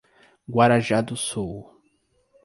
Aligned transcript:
Guarujá 0.49 1.03
do 1.03 1.15
Sul 1.15 1.63